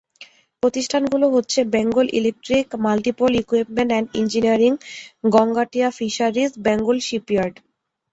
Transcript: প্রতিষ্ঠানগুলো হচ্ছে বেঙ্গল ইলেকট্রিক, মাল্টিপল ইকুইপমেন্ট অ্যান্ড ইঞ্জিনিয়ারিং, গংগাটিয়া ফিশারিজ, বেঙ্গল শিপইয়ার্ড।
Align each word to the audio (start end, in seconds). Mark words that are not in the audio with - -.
প্রতিষ্ঠানগুলো 0.63 1.25
হচ্ছে 1.35 1.59
বেঙ্গল 1.73 2.07
ইলেকট্রিক, 2.19 2.67
মাল্টিপল 2.85 3.31
ইকুইপমেন্ট 3.41 3.91
অ্যান্ড 3.91 4.07
ইঞ্জিনিয়ারিং, 4.15 4.71
গংগাটিয়া 5.35 5.89
ফিশারিজ, 5.97 6.51
বেঙ্গল 6.65 6.97
শিপইয়ার্ড। 7.07 7.55